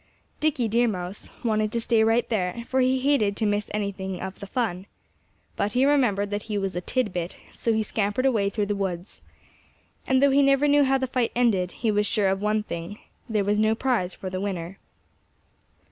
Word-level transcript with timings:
Dickie 0.39 0.67
Deer 0.67 0.87
Mouse 0.87 1.29
wanted 1.43 1.71
to 1.73 1.79
stay 1.79 2.03
right 2.03 2.27
there, 2.29 2.63
for 2.65 2.79
he 2.79 2.97
hated 2.99 3.37
to 3.37 3.45
miss 3.45 3.69
any 3.71 4.19
of 4.19 4.39
the 4.39 4.47
fun. 4.47 4.87
But 5.55 5.73
he 5.73 5.85
remembered 5.85 6.31
that 6.31 6.41
he 6.49 6.57
was 6.57 6.75
a 6.75 6.81
"tidbit"; 6.81 7.37
so 7.51 7.71
he 7.71 7.83
scampered 7.83 8.25
away 8.25 8.49
through 8.49 8.65
the 8.65 8.75
woods. 8.75 9.21
And 10.07 10.19
though 10.19 10.31
he 10.31 10.41
never 10.41 10.67
knew 10.67 10.85
how 10.85 10.97
the 10.97 11.05
fight 11.05 11.31
ended, 11.35 11.73
he 11.73 11.91
was 11.91 12.07
sure 12.07 12.29
of 12.29 12.41
one 12.41 12.63
thing: 12.63 12.97
There 13.29 13.43
was 13.43 13.59
no 13.59 13.75
prize 13.75 14.15
for 14.15 14.31
the 14.31 14.41
winner. 14.41 14.79